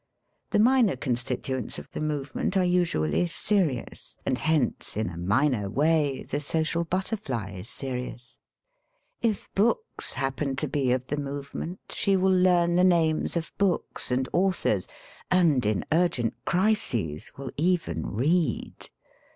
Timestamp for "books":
9.53-10.13, 13.59-14.09